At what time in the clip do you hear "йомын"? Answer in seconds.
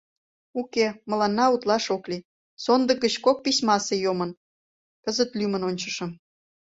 4.05-4.31